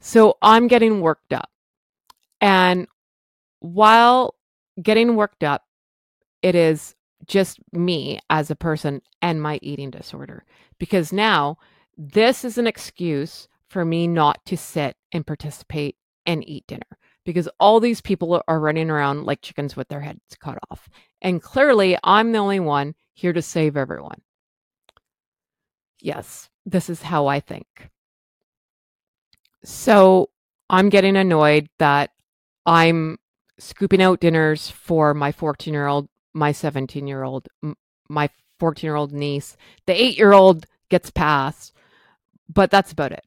So 0.00 0.36
I'm 0.42 0.68
getting 0.68 1.00
worked 1.00 1.32
up. 1.32 1.48
And 2.40 2.88
while 3.60 4.34
getting 4.82 5.16
worked 5.16 5.44
up, 5.44 5.62
it 6.42 6.54
is 6.54 6.94
just 7.26 7.60
me 7.72 8.18
as 8.28 8.50
a 8.50 8.56
person 8.56 9.00
and 9.20 9.40
my 9.40 9.58
eating 9.62 9.90
disorder. 9.90 10.44
Because 10.78 11.12
now 11.12 11.56
this 11.96 12.44
is 12.44 12.58
an 12.58 12.66
excuse 12.66 13.48
for 13.68 13.84
me 13.84 14.06
not 14.06 14.44
to 14.46 14.56
sit 14.56 14.96
and 15.12 15.26
participate 15.26 15.96
and 16.26 16.46
eat 16.48 16.66
dinner 16.66 16.98
because 17.24 17.48
all 17.60 17.80
these 17.80 18.00
people 18.00 18.42
are 18.48 18.60
running 18.60 18.90
around 18.90 19.24
like 19.24 19.42
chickens 19.42 19.76
with 19.76 19.88
their 19.88 20.00
heads 20.00 20.20
cut 20.40 20.58
off. 20.70 20.88
And 21.20 21.40
clearly, 21.40 21.96
I'm 22.02 22.32
the 22.32 22.38
only 22.38 22.60
one 22.60 22.94
here 23.14 23.32
to 23.32 23.42
save 23.42 23.76
everyone. 23.76 24.20
Yes, 26.02 26.50
this 26.66 26.90
is 26.90 27.02
how 27.02 27.28
I 27.28 27.38
think. 27.38 27.90
So 29.64 30.30
I'm 30.68 30.88
getting 30.88 31.16
annoyed 31.16 31.68
that 31.78 32.10
I'm 32.66 33.18
scooping 33.58 34.02
out 34.02 34.18
dinners 34.20 34.68
for 34.68 35.14
my 35.14 35.30
14 35.30 35.72
year 35.72 35.86
old, 35.86 36.08
my 36.34 36.50
17 36.50 37.06
year 37.06 37.22
old, 37.22 37.48
my 38.08 38.28
14 38.58 38.86
year 38.86 38.96
old 38.96 39.12
niece. 39.12 39.56
The 39.86 39.92
eight 39.92 40.18
year 40.18 40.32
old 40.32 40.66
gets 40.88 41.10
passed, 41.10 41.72
but 42.48 42.72
that's 42.72 42.90
about 42.90 43.12
it. 43.12 43.24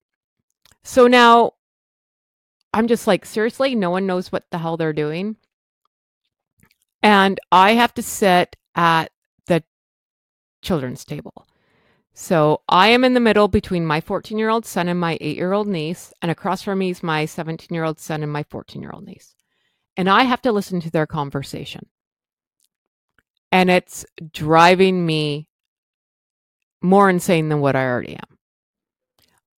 So 0.84 1.08
now 1.08 1.54
I'm 2.74 2.88
just 2.88 3.08
like, 3.08 3.26
seriously, 3.26 3.74
no 3.74 3.90
one 3.90 4.06
knows 4.06 4.34
what 4.34 4.44
the 4.52 4.58
hell 4.58 4.76
they're 4.76 4.92
doing. 4.92 5.38
And 7.02 7.40
I 7.54 7.74
have 7.74 7.94
to 7.94 8.02
sit 8.02 8.58
at 8.76 9.12
the 9.48 9.64
children's 10.62 11.06
table. 11.06 11.48
So 12.18 12.62
I 12.70 12.88
am 12.88 13.04
in 13.04 13.14
the 13.14 13.20
middle 13.20 13.50
between 13.50 13.86
my 13.86 14.00
14 14.00 14.38
year 14.38 14.50
old 14.50 14.66
son 14.66 14.88
and 14.88 14.98
my 14.98 15.18
eight 15.20 15.36
year 15.36 15.52
old 15.52 15.68
niece, 15.68 16.14
and 16.22 16.32
across 16.32 16.62
from 16.62 16.80
me 16.80 16.90
is 16.90 17.04
my 17.04 17.26
17 17.26 17.68
year 17.76 17.84
old 17.84 18.00
son 18.00 18.24
and 18.24 18.32
my 18.32 18.44
14 18.44 18.82
year 18.82 18.92
old 18.92 19.06
niece. 19.06 19.36
And 19.98 20.10
I 20.10 20.24
have 20.24 20.42
to 20.44 20.54
listen 20.54 20.80
to 20.82 20.90
their 20.90 21.06
conversation. 21.06 21.88
And 23.52 23.70
it's 23.70 24.06
driving 24.32 25.06
me 25.06 25.50
more 26.82 27.10
insane 27.10 27.50
than 27.50 27.60
what 27.60 27.76
I 27.76 27.86
already 27.86 28.14
am. 28.14 28.38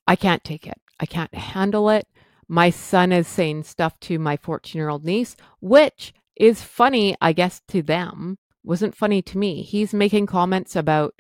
I 0.07 0.15
can't 0.15 0.43
take 0.43 0.65
it. 0.65 0.81
I 0.99 1.05
can't 1.05 1.33
handle 1.35 1.91
it. 1.91 2.07
My 2.47 2.71
son 2.71 3.11
is 3.11 3.27
saying 3.27 3.63
stuff 3.63 3.99
to 4.01 4.17
my 4.17 4.35
14 4.35 4.79
year 4.79 4.89
old 4.89 5.05
niece, 5.05 5.35
which 5.59 6.11
is 6.35 6.63
funny, 6.63 7.15
I 7.21 7.33
guess, 7.33 7.61
to 7.67 7.83
them. 7.83 8.39
Wasn't 8.63 8.95
funny 8.95 9.21
to 9.21 9.37
me. 9.37 9.61
He's 9.61 9.93
making 9.93 10.25
comments 10.25 10.75
about 10.75 11.13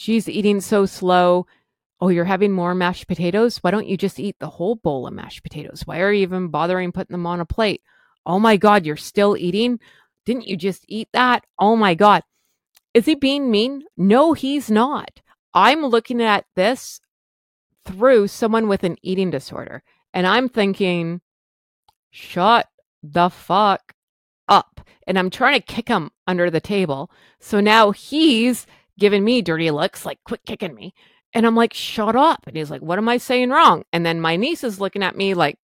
She's 0.00 0.28
eating 0.28 0.60
so 0.60 0.86
slow. 0.86 1.48
Oh, 2.00 2.08
you're 2.08 2.24
having 2.24 2.52
more 2.52 2.72
mashed 2.72 3.08
potatoes? 3.08 3.58
Why 3.58 3.72
don't 3.72 3.88
you 3.88 3.96
just 3.96 4.20
eat 4.20 4.36
the 4.38 4.48
whole 4.48 4.76
bowl 4.76 5.08
of 5.08 5.12
mashed 5.12 5.42
potatoes? 5.42 5.82
Why 5.84 5.98
are 6.02 6.12
you 6.12 6.22
even 6.22 6.50
bothering 6.50 6.92
putting 6.92 7.14
them 7.14 7.26
on 7.26 7.40
a 7.40 7.44
plate? 7.44 7.82
Oh 8.24 8.38
my 8.38 8.56
God, 8.56 8.86
you're 8.86 8.96
still 8.96 9.36
eating? 9.36 9.80
Didn't 10.24 10.46
you 10.46 10.56
just 10.56 10.84
eat 10.86 11.08
that? 11.14 11.44
Oh 11.58 11.74
my 11.74 11.96
God. 11.96 12.22
Is 12.94 13.06
he 13.06 13.16
being 13.16 13.50
mean? 13.50 13.82
No, 13.96 14.34
he's 14.34 14.70
not. 14.70 15.20
I'm 15.52 15.84
looking 15.84 16.22
at 16.22 16.44
this 16.54 17.00
through 17.84 18.28
someone 18.28 18.68
with 18.68 18.84
an 18.84 18.98
eating 19.02 19.30
disorder. 19.30 19.82
And 20.14 20.28
I'm 20.28 20.48
thinking, 20.48 21.22
shut 22.12 22.68
the 23.02 23.30
fuck 23.30 23.94
up. 24.48 24.80
And 25.08 25.18
I'm 25.18 25.28
trying 25.28 25.58
to 25.58 25.66
kick 25.66 25.88
him 25.88 26.12
under 26.28 26.52
the 26.52 26.60
table. 26.60 27.10
So 27.40 27.58
now 27.58 27.90
he's 27.90 28.64
giving 28.98 29.24
me 29.24 29.42
dirty 29.42 29.70
looks, 29.70 30.04
like, 30.04 30.18
quit 30.24 30.44
kicking 30.44 30.74
me. 30.74 30.94
And 31.32 31.46
I'm 31.46 31.56
like, 31.56 31.74
shut 31.74 32.16
up. 32.16 32.44
And 32.46 32.56
he's 32.56 32.70
like, 32.70 32.82
what 32.82 32.98
am 32.98 33.08
I 33.08 33.18
saying 33.18 33.50
wrong? 33.50 33.84
And 33.92 34.04
then 34.04 34.20
my 34.20 34.36
niece 34.36 34.64
is 34.64 34.80
looking 34.80 35.02
at 35.02 35.16
me 35.16 35.34
like, 35.34 35.58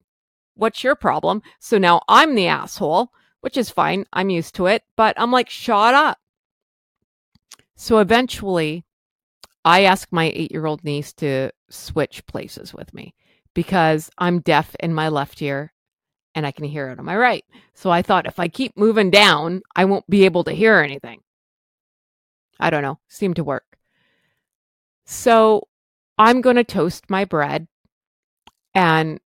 what's 0.55 0.83
your 0.83 0.95
problem? 0.95 1.41
So 1.59 1.77
now 1.77 2.01
I'm 2.07 2.35
the 2.35 2.47
asshole, 2.47 3.09
which 3.41 3.57
is 3.57 3.69
fine. 3.69 4.05
I'm 4.13 4.29
used 4.29 4.55
to 4.55 4.67
it. 4.67 4.83
But 4.95 5.19
I'm 5.19 5.31
like, 5.31 5.49
shut 5.49 5.93
up. 5.93 6.19
So 7.75 7.97
eventually, 7.99 8.85
I 9.65 9.83
ask 9.83 10.07
my 10.11 10.31
eight 10.33 10.51
year 10.51 10.65
old 10.65 10.83
niece 10.83 11.11
to 11.13 11.51
switch 11.69 12.25
places 12.27 12.73
with 12.73 12.93
me 12.93 13.13
because 13.53 14.09
I'm 14.17 14.39
deaf 14.39 14.75
in 14.79 14.93
my 14.93 15.09
left 15.09 15.41
ear 15.41 15.73
and 16.35 16.45
I 16.45 16.51
can 16.51 16.65
hear 16.65 16.89
it 16.89 16.99
on 16.99 17.05
my 17.05 17.17
right. 17.17 17.43
So 17.73 17.89
I 17.89 18.01
thought 18.01 18.27
if 18.27 18.39
I 18.39 18.47
keep 18.47 18.77
moving 18.77 19.09
down, 19.09 19.61
I 19.75 19.85
won't 19.85 20.07
be 20.09 20.25
able 20.25 20.43
to 20.43 20.51
hear 20.51 20.79
anything. 20.79 21.21
I 22.59 22.69
don't 22.69 22.81
know, 22.81 22.99
seemed 23.07 23.35
to 23.37 23.43
work. 23.43 23.77
So 25.05 25.67
I'm 26.17 26.41
going 26.41 26.55
to 26.55 26.63
toast 26.63 27.09
my 27.09 27.25
bread 27.25 27.67
and 28.73 29.19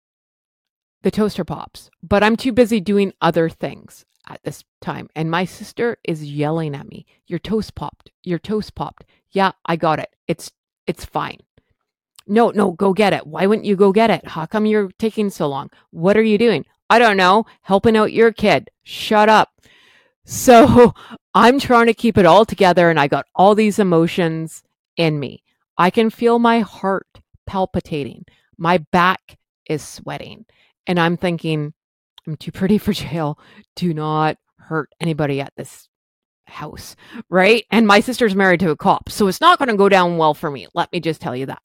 the 1.01 1.11
toaster 1.11 1.45
pops, 1.45 1.89
but 2.03 2.23
I'm 2.23 2.35
too 2.35 2.51
busy 2.51 2.79
doing 2.79 3.13
other 3.21 3.49
things 3.49 4.05
at 4.27 4.43
this 4.43 4.63
time. 4.81 5.09
And 5.15 5.31
my 5.31 5.45
sister 5.45 5.97
is 6.03 6.23
yelling 6.23 6.75
at 6.75 6.87
me, 6.87 7.05
Your 7.27 7.39
toast 7.39 7.75
popped. 7.75 8.11
Your 8.23 8.39
toast 8.39 8.75
popped. 8.75 9.05
Yeah, 9.31 9.51
I 9.65 9.75
got 9.75 9.99
it. 9.99 10.15
It's 10.27 10.51
it's 10.87 11.05
fine. 11.05 11.39
No, 12.27 12.49
no, 12.51 12.71
go 12.71 12.93
get 12.93 13.13
it. 13.13 13.25
Why 13.25 13.45
wouldn't 13.47 13.65
you 13.65 13.75
go 13.75 13.91
get 13.91 14.09
it? 14.09 14.27
How 14.27 14.45
come 14.45 14.65
you're 14.65 14.91
taking 14.99 15.29
so 15.29 15.47
long? 15.47 15.69
What 15.91 16.17
are 16.17 16.23
you 16.23 16.37
doing? 16.37 16.65
I 16.89 16.99
don't 16.99 17.17
know. 17.17 17.45
Helping 17.61 17.95
out 17.95 18.13
your 18.13 18.31
kid. 18.31 18.69
Shut 18.83 19.29
up. 19.29 19.49
So 20.29 20.93
I'm 21.33 21.59
trying 21.59 21.87
to 21.87 21.93
keep 21.95 22.15
it 22.15 22.27
all 22.27 22.45
together 22.45 22.91
and 22.91 22.99
I 22.99 23.07
got 23.07 23.25
all 23.33 23.55
these 23.55 23.79
emotions 23.79 24.61
in 24.95 25.19
me. 25.19 25.41
I 25.75 25.89
can 25.89 26.11
feel 26.11 26.37
my 26.37 26.59
heart 26.59 27.07
palpitating. 27.47 28.25
My 28.55 28.77
back 28.91 29.39
is 29.67 29.81
sweating. 29.81 30.45
And 30.85 30.99
I'm 30.99 31.17
thinking, 31.17 31.73
I'm 32.27 32.35
too 32.35 32.51
pretty 32.51 32.77
for 32.77 32.93
jail. 32.93 33.39
Do 33.75 33.91
not 33.91 34.37
hurt 34.59 34.91
anybody 35.01 35.41
at 35.41 35.53
this 35.57 35.89
house. 36.45 36.95
Right. 37.31 37.65
And 37.71 37.87
my 37.87 37.99
sister's 37.99 38.35
married 38.35 38.59
to 38.59 38.69
a 38.69 38.77
cop. 38.77 39.09
So 39.09 39.27
it's 39.27 39.41
not 39.41 39.57
going 39.57 39.69
to 39.69 39.77
go 39.77 39.89
down 39.89 40.17
well 40.17 40.35
for 40.35 40.51
me. 40.51 40.67
Let 40.75 40.91
me 40.91 40.99
just 40.99 41.21
tell 41.21 41.35
you 41.35 41.47
that. 41.47 41.61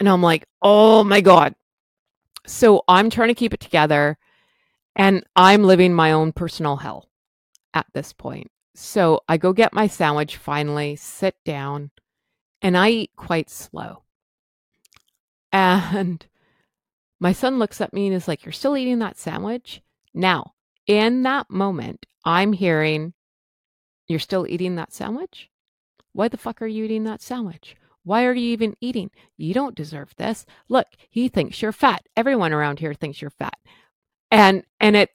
And 0.00 0.08
I'm 0.08 0.22
like, 0.22 0.46
oh 0.62 1.04
my 1.04 1.20
God. 1.20 1.54
So 2.44 2.82
I'm 2.88 3.08
trying 3.08 3.28
to 3.28 3.34
keep 3.34 3.54
it 3.54 3.60
together 3.60 4.18
and 4.96 5.22
I'm 5.36 5.62
living 5.62 5.94
my 5.94 6.10
own 6.10 6.32
personal 6.32 6.76
hell 6.76 7.08
at 7.74 7.86
this 7.92 8.12
point. 8.12 8.50
So 8.74 9.20
I 9.28 9.36
go 9.36 9.52
get 9.52 9.74
my 9.74 9.86
sandwich 9.86 10.36
finally, 10.36 10.96
sit 10.96 11.36
down, 11.44 11.90
and 12.60 12.76
I 12.76 12.88
eat 12.90 13.10
quite 13.16 13.50
slow. 13.50 14.02
And 15.54 16.24
my 17.20 17.32
son 17.32 17.58
looks 17.58 17.80
at 17.82 17.92
me 17.92 18.06
and 18.06 18.16
is 18.16 18.26
like, 18.26 18.44
You're 18.44 18.52
still 18.52 18.76
eating 18.76 19.00
that 19.00 19.18
sandwich? 19.18 19.82
Now, 20.14 20.54
in 20.86 21.22
that 21.24 21.50
moment, 21.50 22.06
I'm 22.24 22.54
hearing, 22.54 23.12
You're 24.08 24.18
still 24.18 24.46
eating 24.46 24.76
that 24.76 24.94
sandwich? 24.94 25.50
Why 26.14 26.28
the 26.28 26.38
fuck 26.38 26.62
are 26.62 26.66
you 26.66 26.84
eating 26.84 27.04
that 27.04 27.20
sandwich? 27.20 27.76
Why 28.04 28.24
are 28.24 28.34
you 28.34 28.50
even 28.50 28.76
eating? 28.80 29.10
You 29.36 29.54
don't 29.54 29.76
deserve 29.76 30.14
this. 30.16 30.44
Look, 30.68 30.88
he 31.10 31.28
thinks 31.28 31.62
you're 31.62 31.72
fat. 31.72 32.02
Everyone 32.16 32.52
around 32.52 32.80
here 32.80 32.94
thinks 32.94 33.20
you're 33.20 33.30
fat. 33.30 33.56
And 34.30 34.64
and 34.80 34.96
it 34.96 35.10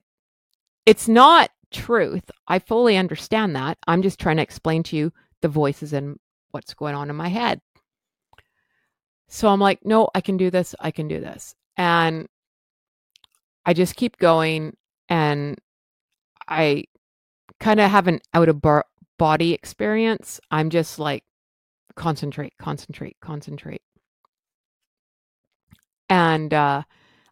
it's 0.85 1.07
not 1.07 1.49
truth. 1.71 2.31
I 2.47 2.59
fully 2.59 2.97
understand 2.97 3.55
that. 3.55 3.77
I'm 3.87 4.01
just 4.01 4.19
trying 4.19 4.37
to 4.37 4.43
explain 4.43 4.83
to 4.83 4.95
you 4.95 5.11
the 5.41 5.49
voices 5.49 5.93
and 5.93 6.17
what's 6.51 6.73
going 6.73 6.95
on 6.95 7.09
in 7.09 7.15
my 7.15 7.27
head. 7.27 7.61
So 9.27 9.49
I'm 9.49 9.59
like, 9.59 9.79
no, 9.83 10.09
I 10.15 10.21
can 10.21 10.37
do 10.37 10.49
this. 10.49 10.73
I 10.79 10.91
can 10.91 11.07
do 11.07 11.19
this. 11.19 11.53
And 11.75 12.27
I 13.65 13.73
just 13.73 13.97
keep 13.97 14.17
going 14.17 14.77
and 15.09 15.57
I 16.47 16.85
kind 17.59 17.79
of 17.79 17.91
have 17.91 18.07
an 18.07 18.21
out 18.33 18.47
of 18.47 18.61
bar- 18.61 18.85
body 19.17 19.53
experience. 19.53 20.39
I'm 20.49 20.69
just 20.69 20.99
like, 20.99 21.23
concentrate, 21.95 22.53
concentrate, 22.57 23.17
concentrate. 23.19 23.81
And 26.09 26.53
uh, 26.53 26.83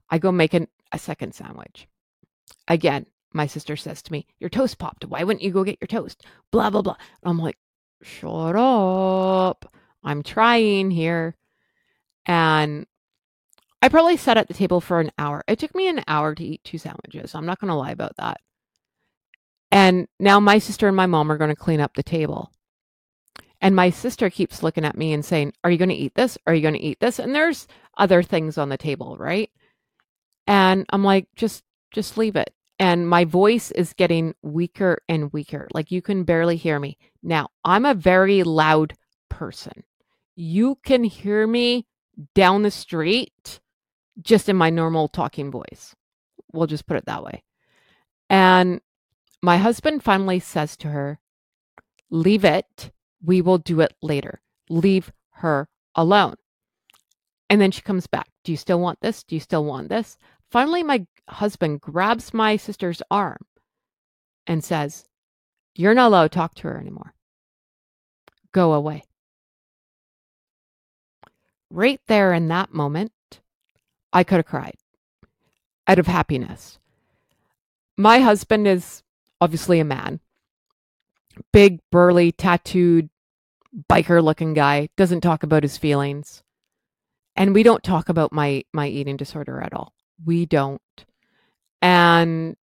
I 0.10 0.17
go 0.17 0.31
make 0.31 0.53
an, 0.53 0.67
a 0.91 1.00
second 1.00 1.34
sandwich. 1.34 1.88
Again, 2.67 3.05
my 3.35 3.47
sister 3.47 3.75
says 3.75 4.01
to 4.03 4.11
me, 4.11 4.25
Your 4.39 4.49
toast 4.49 4.79
popped. 4.79 5.05
Why 5.05 5.23
wouldn't 5.23 5.43
you 5.43 5.51
go 5.51 5.63
get 5.63 5.77
your 5.81 5.87
toast? 5.87 6.25
Blah, 6.51 6.69
blah, 6.69 6.81
blah. 6.81 6.95
I'm 7.23 7.37
like, 7.37 7.57
Shut 8.01 8.55
up. 8.55 9.71
I'm 10.03 10.23
trying 10.23 10.91
here. 10.91 11.35
And 12.25 12.85
I 13.81 13.89
probably 13.89 14.17
sat 14.17 14.37
at 14.37 14.47
the 14.47 14.53
table 14.53 14.81
for 14.81 14.99
an 14.99 15.11
hour. 15.17 15.43
It 15.47 15.59
took 15.59 15.75
me 15.75 15.87
an 15.87 16.03
hour 16.07 16.33
to 16.33 16.43
eat 16.43 16.63
two 16.63 16.77
sandwiches. 16.77 17.35
I'm 17.35 17.45
not 17.45 17.59
going 17.59 17.69
to 17.69 17.75
lie 17.75 17.91
about 17.91 18.15
that. 18.17 18.39
And 19.71 20.07
now 20.19 20.39
my 20.39 20.57
sister 20.59 20.87
and 20.87 20.95
my 20.95 21.05
mom 21.05 21.31
are 21.31 21.37
going 21.37 21.49
to 21.49 21.55
clean 21.55 21.81
up 21.81 21.95
the 21.95 22.03
table. 22.03 22.51
And 23.61 23.75
my 23.75 23.89
sister 23.89 24.29
keeps 24.29 24.63
looking 24.63 24.85
at 24.85 24.97
me 24.97 25.13
and 25.13 25.25
saying, 25.25 25.53
Are 25.63 25.71
you 25.71 25.77
going 25.77 25.89
to 25.89 25.95
eat 25.95 26.15
this? 26.15 26.37
Are 26.47 26.53
you 26.53 26.61
going 26.61 26.75
to 26.75 26.81
eat 26.81 26.99
this? 26.99 27.19
And 27.19 27.35
there's 27.35 27.67
other 27.97 28.23
things 28.23 28.57
on 28.57 28.69
the 28.69 28.77
table, 28.77 29.17
right? 29.17 29.49
And 30.47 30.85
I'm 30.89 31.03
like, 31.03 31.27
just 31.35 31.63
just 31.91 32.17
leave 32.17 32.35
it 32.35 32.53
and 32.79 33.08
my 33.08 33.25
voice 33.25 33.72
is 33.72 33.94
getting 33.94 34.36
weaker 34.41 35.01
and 35.08 35.32
weaker. 35.32 35.67
Like 35.74 35.91
you 35.91 36.01
can 36.01 36.24
barely 36.24 36.58
hear 36.58 36.79
me. 36.79 36.98
Now, 37.24 37.50
I'm 37.63 37.86
a 37.86 37.94
very 37.94 38.44
loud 38.44 38.94
person. 39.29 39.84
You 40.36 40.77
can 40.84 41.03
hear 41.03 41.48
me 41.48 41.88
down 42.34 42.63
the 42.63 42.72
street 42.72 43.60
just 44.22 44.50
in 44.50 44.55
my 44.55 44.70
normal 44.70 45.08
talking 45.08 45.51
voice. 45.51 45.96
We'll 46.51 46.67
just 46.67 46.86
put 46.86 46.98
it 46.98 47.05
that 47.05 47.24
way. 47.24 47.44
And 48.29 48.82
my 49.41 49.58
husband 49.58 50.03
finally 50.03 50.39
says 50.39 50.75
to 50.77 50.89
her, 50.89 51.20
Leave 52.10 52.46
it. 52.46 52.91
We 53.24 53.41
will 53.41 53.58
do 53.58 53.82
it 53.82 53.94
later. 54.01 54.41
Leave 54.70 55.12
her 55.32 55.67
alone. 55.96 56.36
And 57.50 57.60
then 57.60 57.72
she 57.72 57.82
comes 57.82 58.08
back. 58.08 58.29
Do 58.44 58.51
you 58.51 58.58
still 58.58 58.79
want 58.79 59.00
this? 59.01 59.24
Do 59.24 59.36
you 59.36 59.39
still 59.39 59.65
want 59.65 59.89
this? 59.89 60.17
Finally, 60.55 60.83
my 60.83 61.05
husband 61.27 61.81
grabs 61.81 62.33
my 62.33 62.55
sister's 62.55 63.01
arm 63.12 63.45
and 64.47 64.63
says, 64.63 65.03
You're 65.75 65.93
not 65.93 66.07
allowed 66.07 66.24
to 66.24 66.29
talk 66.29 66.55
to 66.55 66.69
her 66.69 66.79
anymore. 66.79 67.13
Go 68.53 68.71
away. 68.71 69.03
Right 71.69 72.00
there 72.07 72.31
in 72.31 72.47
that 72.47 72.74
moment, 72.74 73.12
I 74.13 74.24
could 74.24 74.38
have 74.38 74.45
cried 74.45 74.77
out 75.88 76.00
of 76.00 76.07
happiness. 76.07 76.79
My 77.97 78.19
husband 78.19 78.65
is 78.65 79.03
obviously 79.41 79.81
a 79.81 79.83
man, 79.83 80.21
big, 81.51 81.81
burly, 81.91 82.31
tattooed, 82.31 83.09
biker 83.89 84.24
looking 84.24 84.53
guy, 84.53 84.88
doesn't 84.95 85.19
talk 85.19 85.43
about 85.43 85.63
his 85.63 85.77
feelings. 85.77 86.43
And 87.35 87.53
we 87.53 87.62
don't 87.62 87.83
talk 87.83 88.07
about 88.07 88.31
my 88.31 88.63
my 88.71 88.88
eating 88.88 89.17
disorder 89.17 89.59
at 89.59 89.74
all. 89.74 89.91
We 90.24 90.45
don't. 90.45 90.81
And 91.81 92.55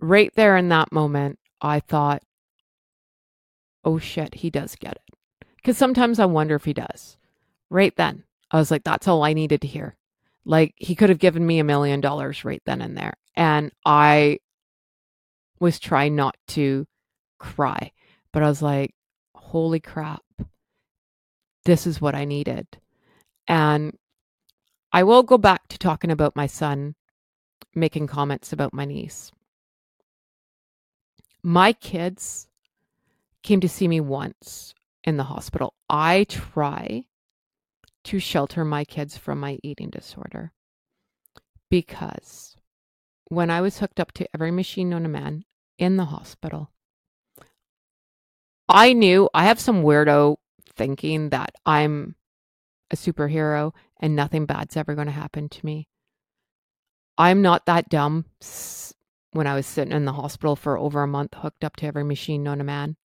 right 0.00 0.32
there 0.34 0.56
in 0.56 0.68
that 0.70 0.92
moment, 0.92 1.38
I 1.60 1.80
thought, 1.80 2.22
oh 3.84 3.98
shit, 3.98 4.34
he 4.34 4.50
does 4.50 4.76
get 4.76 4.94
it. 4.94 5.46
Because 5.56 5.78
sometimes 5.78 6.18
I 6.18 6.26
wonder 6.26 6.56
if 6.56 6.64
he 6.64 6.72
does. 6.72 7.16
Right 7.70 7.94
then, 7.96 8.24
I 8.50 8.58
was 8.58 8.70
like, 8.70 8.84
that's 8.84 9.08
all 9.08 9.22
I 9.24 9.32
needed 9.32 9.60
to 9.62 9.68
hear. 9.68 9.96
Like, 10.44 10.74
he 10.76 10.94
could 10.96 11.08
have 11.08 11.20
given 11.20 11.46
me 11.46 11.60
a 11.60 11.64
million 11.64 12.00
dollars 12.00 12.44
right 12.44 12.62
then 12.66 12.82
and 12.82 12.96
there. 12.96 13.14
And 13.36 13.70
I 13.86 14.40
was 15.60 15.78
trying 15.78 16.16
not 16.16 16.36
to 16.48 16.86
cry, 17.38 17.92
but 18.32 18.42
I 18.42 18.48
was 18.48 18.60
like, 18.60 18.94
holy 19.36 19.80
crap, 19.80 20.22
this 21.64 21.86
is 21.86 22.00
what 22.00 22.16
I 22.16 22.24
needed. 22.24 22.66
And 23.46 23.96
I 24.92 25.02
will 25.04 25.22
go 25.22 25.38
back 25.38 25.68
to 25.68 25.78
talking 25.78 26.10
about 26.10 26.36
my 26.36 26.46
son 26.46 26.94
making 27.74 28.06
comments 28.06 28.52
about 28.52 28.74
my 28.74 28.84
niece. 28.84 29.32
My 31.42 31.72
kids 31.72 32.46
came 33.42 33.60
to 33.60 33.68
see 33.68 33.88
me 33.88 34.00
once 34.00 34.74
in 35.02 35.16
the 35.16 35.24
hospital. 35.24 35.74
I 35.88 36.24
try 36.28 37.04
to 38.04 38.18
shelter 38.18 38.64
my 38.64 38.84
kids 38.84 39.16
from 39.16 39.40
my 39.40 39.58
eating 39.62 39.90
disorder 39.90 40.52
because 41.70 42.56
when 43.28 43.48
I 43.50 43.60
was 43.60 43.78
hooked 43.78 43.98
up 43.98 44.12
to 44.12 44.28
every 44.34 44.50
machine 44.50 44.90
known 44.90 45.04
to 45.04 45.08
man 45.08 45.44
in 45.78 45.96
the 45.96 46.04
hospital, 46.04 46.70
I 48.68 48.92
knew 48.92 49.30
I 49.32 49.44
have 49.44 49.58
some 49.58 49.82
weirdo 49.82 50.36
thinking 50.74 51.30
that 51.30 51.54
I'm 51.64 52.14
a 52.92 52.96
superhero 52.96 53.72
and 53.98 54.14
nothing 54.14 54.46
bad's 54.46 54.76
ever 54.76 54.94
going 54.94 55.06
to 55.06 55.12
happen 55.12 55.48
to 55.48 55.66
me. 55.66 55.88
I'm 57.18 57.42
not 57.42 57.66
that 57.66 57.88
dumb 57.88 58.26
when 59.32 59.46
I 59.46 59.54
was 59.54 59.66
sitting 59.66 59.92
in 59.92 60.04
the 60.04 60.12
hospital 60.12 60.56
for 60.56 60.78
over 60.78 61.02
a 61.02 61.08
month, 61.08 61.34
hooked 61.34 61.64
up 61.64 61.76
to 61.76 61.86
every 61.86 62.04
machine 62.04 62.42
known 62.42 62.58
to 62.58 62.64
man, 62.64 62.96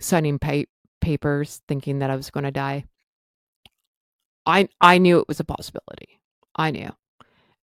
signing 0.00 0.38
pa- 0.38 0.64
papers, 1.00 1.62
thinking 1.68 2.00
that 2.00 2.10
I 2.10 2.16
was 2.16 2.30
going 2.30 2.44
to 2.44 2.50
die. 2.50 2.84
I 4.46 4.68
I 4.80 4.98
knew 4.98 5.18
it 5.18 5.28
was 5.28 5.40
a 5.40 5.44
possibility. 5.44 6.20
I 6.54 6.70
knew. 6.70 6.90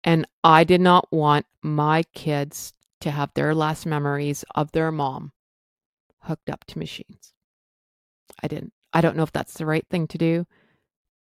And 0.03 0.27
I 0.43 0.63
did 0.63 0.81
not 0.81 1.11
want 1.11 1.45
my 1.63 2.03
kids 2.13 2.73
to 3.01 3.11
have 3.11 3.31
their 3.33 3.55
last 3.55 3.85
memories 3.85 4.43
of 4.53 4.71
their 4.71 4.91
mom 4.91 5.31
hooked 6.21 6.49
up 6.49 6.65
to 6.65 6.79
machines. 6.79 7.33
I 8.41 8.47
didn't. 8.47 8.73
I 8.93 9.01
don't 9.01 9.15
know 9.17 9.23
if 9.23 9.31
that's 9.31 9.55
the 9.55 9.65
right 9.65 9.85
thing 9.89 10.07
to 10.07 10.17
do. 10.17 10.45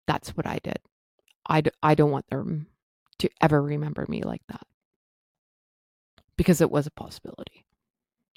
That's 0.07 0.31
what 0.37 0.47
I 0.47 0.59
did. 0.63 0.79
I 1.47 1.61
d- 1.63 1.71
I 1.83 1.95
don't 1.95 2.11
want 2.11 2.29
them 2.31 2.67
to 3.19 3.31
ever 3.41 3.63
remember 3.63 4.07
me 4.09 4.23
like 4.23 4.43
that 4.49 4.67
because 6.37 6.61
it 6.61 6.71
was 6.71 6.87
a 6.87 6.91
possibility. 6.91 7.65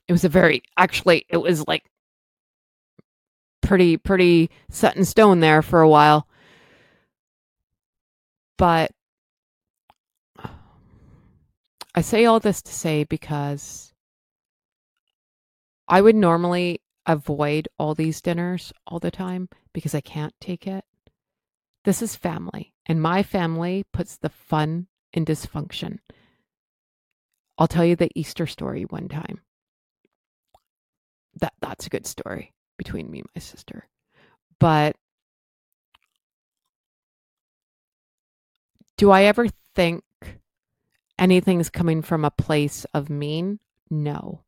It 0.08 0.12
was 0.14 0.24
a 0.24 0.30
very, 0.30 0.64
actually, 0.78 1.26
it 1.30 1.38
was 1.38 1.68
like 1.68 1.90
pretty, 3.62 3.98
pretty 3.98 4.50
set 4.70 4.96
in 4.96 5.04
stone 5.06 5.40
there 5.40 5.62
for 5.62 5.82
a 5.82 5.90
while. 5.90 6.28
But 8.58 8.92
I 11.96 12.02
say 12.02 12.26
all 12.26 12.40
this 12.40 12.62
to 12.62 12.74
say 12.74 13.04
because 13.04 13.94
I 15.88 16.02
would 16.02 16.16
normally 16.16 16.82
avoid 17.06 17.70
all 17.80 17.96
these 17.96 18.22
dinners 18.22 18.74
all 18.86 19.00
the 19.00 19.12
time 19.12 19.50
because 19.74 19.96
I 19.96 20.02
can't 20.02 20.34
take 20.42 20.68
it. 20.68 20.84
This 21.86 22.02
is 22.02 22.16
family, 22.16 22.74
and 22.86 23.02
my 23.02 23.24
family 23.24 23.86
puts 23.94 24.18
the 24.18 24.30
fun 24.30 24.88
in 25.14 25.26
dysfunction. 25.26 26.00
I'll 27.58 27.68
tell 27.68 27.86
you 27.86 27.96
the 27.96 28.12
Easter 28.14 28.46
story 28.46 28.84
one 28.84 29.08
time. 29.08 29.42
That 31.40 31.54
that's 31.62 31.88
a 31.88 31.90
good 31.90 32.06
story 32.06 32.54
between 32.78 33.10
me 33.10 33.20
and 33.20 33.30
my 33.36 33.40
sister. 33.40 33.88
But 34.60 34.96
do 38.98 39.12
I 39.12 39.24
ever 39.24 39.48
think 39.76 40.04
anything's 41.18 41.70
coming 41.70 42.02
from 42.02 42.26
a 42.26 42.32
place 42.32 42.86
of 42.94 43.10
mean? 43.10 43.60
No. 43.90 44.44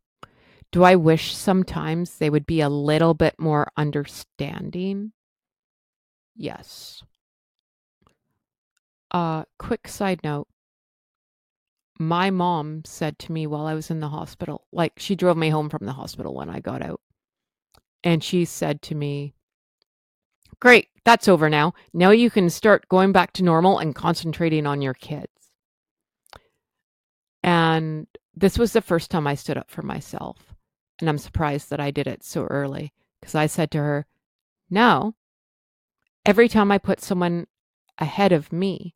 Do 0.71 0.83
I 0.83 0.95
wish 0.95 1.35
sometimes 1.35 2.17
they 2.17 2.29
would 2.29 2.45
be 2.45 2.61
a 2.61 2.69
little 2.69 3.13
bit 3.13 3.39
more 3.39 3.71
understanding? 3.75 5.13
Yes. 6.35 7.01
Uh, 9.11 9.43
quick 9.57 9.87
side 9.87 10.21
note. 10.23 10.47
My 11.97 12.29
mom 12.29 12.83
said 12.85 13.19
to 13.19 13.31
me 13.31 13.45
while 13.45 13.65
I 13.65 13.73
was 13.73 13.91
in 13.91 13.99
the 13.99 14.09
hospital, 14.09 14.65
like 14.71 14.93
she 14.97 15.15
drove 15.15 15.37
me 15.37 15.49
home 15.49 15.69
from 15.69 15.85
the 15.85 15.93
hospital 15.93 16.33
when 16.33 16.49
I 16.49 16.59
got 16.59 16.81
out. 16.81 17.01
And 18.03 18.23
she 18.23 18.45
said 18.45 18.81
to 18.83 18.95
me, 18.95 19.33
Great, 20.61 20.87
that's 21.05 21.27
over 21.27 21.49
now. 21.49 21.73
Now 21.93 22.11
you 22.11 22.29
can 22.29 22.49
start 22.49 22.87
going 22.89 23.11
back 23.11 23.33
to 23.33 23.43
normal 23.43 23.79
and 23.79 23.95
concentrating 23.95 24.65
on 24.65 24.81
your 24.81 24.93
kids. 24.93 25.27
And 27.43 28.07
this 28.35 28.57
was 28.57 28.73
the 28.73 28.81
first 28.81 29.09
time 29.09 29.27
I 29.27 29.35
stood 29.35 29.57
up 29.57 29.69
for 29.69 29.81
myself. 29.81 30.53
And 30.99 31.09
I'm 31.09 31.17
surprised 31.17 31.69
that 31.69 31.79
I 31.79 31.91
did 31.91 32.07
it 32.07 32.23
so 32.23 32.43
early 32.43 32.93
because 33.19 33.35
I 33.35 33.47
said 33.47 33.71
to 33.71 33.77
her, 33.79 34.05
No, 34.69 35.15
every 36.25 36.49
time 36.49 36.71
I 36.71 36.77
put 36.77 37.01
someone 37.01 37.47
ahead 37.97 38.31
of 38.31 38.51
me, 38.51 38.95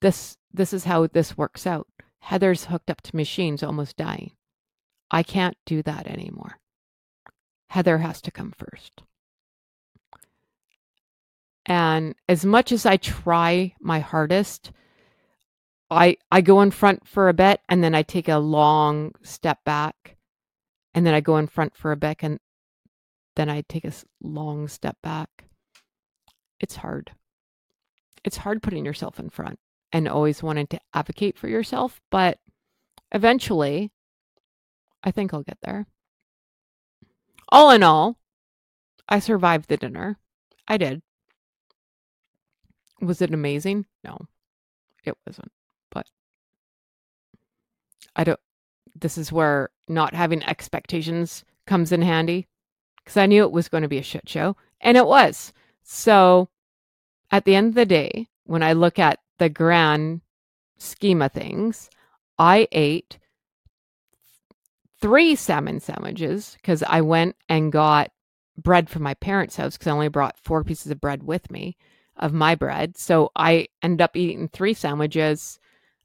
this 0.00 0.36
this 0.52 0.72
is 0.72 0.84
how 0.84 1.06
this 1.06 1.36
works 1.36 1.66
out. 1.66 1.86
Heather's 2.20 2.66
hooked 2.66 2.90
up 2.90 3.02
to 3.02 3.16
machines 3.16 3.62
almost 3.62 3.96
dying. 3.96 4.32
I 5.10 5.22
can't 5.22 5.56
do 5.66 5.82
that 5.82 6.06
anymore. 6.06 6.58
Heather 7.70 7.98
has 7.98 8.20
to 8.22 8.30
come 8.30 8.52
first. 8.56 9.02
And 11.66 12.14
as 12.28 12.44
much 12.44 12.72
as 12.72 12.86
I 12.86 12.96
try 12.96 13.74
my 13.80 14.00
hardest, 14.00 14.72
I 15.90 16.16
I 16.30 16.40
go 16.40 16.62
in 16.62 16.70
front 16.70 17.06
for 17.06 17.28
a 17.28 17.34
bit 17.34 17.60
and 17.68 17.82
then 17.82 17.94
I 17.94 18.02
take 18.02 18.28
a 18.28 18.38
long 18.38 19.12
step 19.22 19.58
back 19.64 20.16
and 20.94 21.06
then 21.06 21.14
I 21.14 21.20
go 21.20 21.36
in 21.36 21.46
front 21.46 21.76
for 21.76 21.92
a 21.92 21.96
bit 21.96 22.18
and 22.20 22.38
then 23.36 23.48
I 23.48 23.62
take 23.68 23.84
a 23.84 23.92
long 24.22 24.68
step 24.68 24.96
back. 25.02 25.44
It's 26.58 26.76
hard. 26.76 27.12
It's 28.24 28.38
hard 28.38 28.62
putting 28.62 28.84
yourself 28.84 29.20
in 29.20 29.28
front 29.28 29.58
and 29.92 30.08
always 30.08 30.42
wanted 30.42 30.70
to 30.70 30.80
advocate 30.94 31.38
for 31.38 31.48
yourself, 31.48 32.00
but 32.10 32.38
eventually 33.12 33.90
I 35.02 35.10
think 35.10 35.32
I'll 35.32 35.42
get 35.42 35.58
there. 35.62 35.86
All 37.48 37.70
in 37.70 37.82
all, 37.82 38.18
I 39.08 39.20
survived 39.20 39.68
the 39.68 39.76
dinner. 39.76 40.18
I 40.66 40.76
did. 40.76 41.02
Was 43.00 43.22
it 43.22 43.32
amazing? 43.32 43.86
No, 44.02 44.18
it 45.04 45.16
wasn't. 45.26 45.52
But 45.90 46.06
I 48.16 48.24
don't, 48.24 48.40
this 48.98 49.16
is 49.16 49.30
where 49.30 49.70
not 49.86 50.14
having 50.14 50.42
expectations 50.42 51.44
comes 51.66 51.92
in 51.92 52.02
handy 52.02 52.48
because 52.96 53.16
I 53.16 53.26
knew 53.26 53.44
it 53.44 53.52
was 53.52 53.68
going 53.68 53.82
to 53.82 53.88
be 53.88 53.98
a 53.98 54.02
shit 54.02 54.28
show, 54.28 54.56
and 54.80 54.96
it 54.96 55.06
was. 55.06 55.52
So 55.84 56.48
at 57.30 57.44
the 57.44 57.54
end 57.54 57.68
of 57.68 57.74
the 57.74 57.86
day, 57.86 58.26
when 58.44 58.62
I 58.64 58.72
look 58.72 58.98
at 58.98 59.20
the 59.38 59.48
grand 59.48 60.20
scheme 60.78 61.22
of 61.22 61.32
things, 61.32 61.90
I 62.38 62.68
ate 62.72 63.18
three 65.00 65.34
salmon 65.34 65.80
sandwiches 65.80 66.56
because 66.60 66.82
I 66.82 67.00
went 67.00 67.36
and 67.48 67.72
got 67.72 68.10
bread 68.56 68.88
from 68.88 69.02
my 69.02 69.14
parents' 69.14 69.56
house 69.56 69.76
because 69.76 69.88
I 69.88 69.92
only 69.92 70.08
brought 70.08 70.38
four 70.38 70.64
pieces 70.64 70.90
of 70.90 71.00
bread 71.00 71.22
with 71.22 71.50
me 71.50 71.76
of 72.16 72.32
my 72.32 72.54
bread. 72.54 72.96
So 72.96 73.30
I 73.36 73.68
ended 73.82 74.02
up 74.02 74.16
eating 74.16 74.48
three 74.48 74.74
sandwiches, 74.74 75.58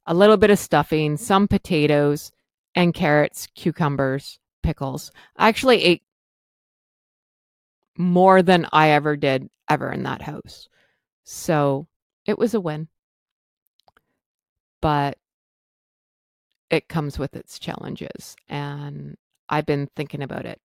a 0.06 0.14
little 0.14 0.36
bit 0.36 0.50
of 0.50 0.58
stuffing, 0.58 1.16
some 1.16 1.48
potatoes, 1.48 2.32
and 2.74 2.94
carrots, 2.94 3.48
cucumbers, 3.54 4.38
pickles. 4.62 5.10
I 5.36 5.48
actually 5.48 5.82
ate 5.82 6.02
more 7.96 8.42
than 8.42 8.66
I 8.72 8.90
ever 8.90 9.16
did 9.16 9.48
ever 9.68 9.90
in 9.90 10.02
that 10.04 10.22
house. 10.22 10.68
So 11.24 11.86
it 12.24 12.38
was 12.38 12.54
a 12.54 12.60
win. 12.60 12.88
But 14.82 15.16
it 16.68 16.88
comes 16.88 17.18
with 17.18 17.34
its 17.34 17.58
challenges. 17.58 18.36
And 18.48 19.16
I've 19.48 19.66
been 19.66 19.88
thinking 19.96 20.22
about 20.22 20.44
it 20.44 20.60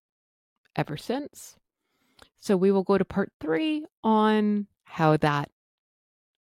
ever 0.76 0.98
since. 0.98 1.56
So 2.40 2.58
we 2.58 2.72
will 2.72 2.84
go 2.84 2.98
to 2.98 3.06
part 3.06 3.32
three 3.40 3.86
on 4.04 4.68
how 4.84 5.16
that 5.18 5.50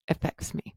affects 0.08 0.54
me. 0.54 0.74